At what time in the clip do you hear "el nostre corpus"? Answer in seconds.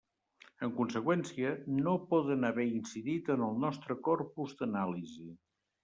3.51-4.61